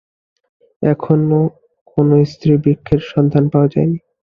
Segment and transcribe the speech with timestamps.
[0.81, 1.39] এখনো
[1.87, 3.97] কোন স্ত্রী বৃক্ষের সন্ধান পাওয়া যায়নি।